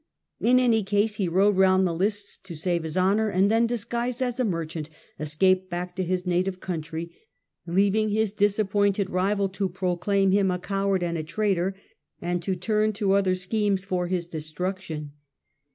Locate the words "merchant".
4.43-4.89